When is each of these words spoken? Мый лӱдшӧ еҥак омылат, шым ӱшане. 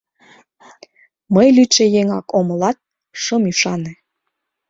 Мый 1.33 1.47
лӱдшӧ 1.55 1.85
еҥак 1.99 2.27
омылат, 2.37 2.77
шым 3.21 3.43
ӱшане. 3.51 3.93